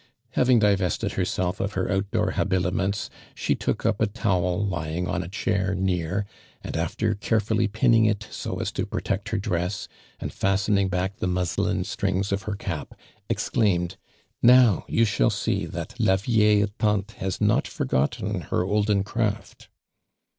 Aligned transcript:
Having 0.31 0.57
divested 0.57 1.11
liersolf 1.11 1.59
of 1.59 1.73
licr 1.75 1.91
out 1.91 2.09
door 2.09 2.31
habiliments, 2.31 3.07
she 3.35 3.53
tool< 3.53 3.75
up 3.85 4.01
a 4.01 4.07
towel 4.07 4.65
lying 4.65 5.07
on 5.07 5.21
n 5.23 5.29
chair 5.29 5.75
near 5.75 6.25
and 6.63 6.75
after 6.75 7.13
carefully 7.13 7.67
pinning 7.67 8.05
it 8.05 8.27
so 8.31 8.59
a«! 8.59 8.65
to 8.65 8.87
protect 8.87 9.29
her 9.29 9.37
dress, 9.37 9.87
and 10.19 10.33
fastening 10.33 10.89
back 10.89 11.17
the 11.17 11.27
muslin 11.27 11.83
strings 11.83 12.31
of 12.31 12.41
her 12.49 12.55
cap, 12.55 12.95
exclaimed: 13.29 13.95
"Now 14.41 14.85
you 14.87 15.05
shall 15.05 15.29
see 15.29 15.67
that 15.67 15.99
la 15.99 16.15
rictli: 16.15 16.65
taiih: 16.79 17.11
has 17.17 17.39
not 17.39 17.67
foi 17.67 17.85
gotten 17.85 18.41
heroldeti 18.41 19.05
craft." 19.05 19.69